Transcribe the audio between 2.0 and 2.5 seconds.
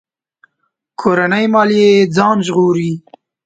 ځان